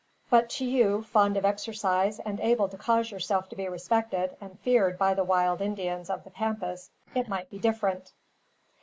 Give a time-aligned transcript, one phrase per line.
[0.31, 4.59] But to you, fond of exercise, and able to cause yourself to be respected, and
[4.61, 8.11] feared, by the wild Indians of the Pampas, it might be different.